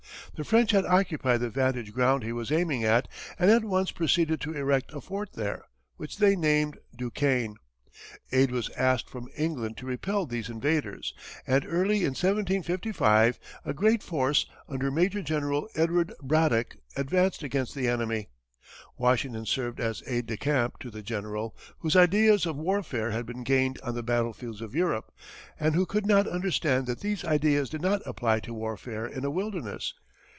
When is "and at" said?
3.37-3.63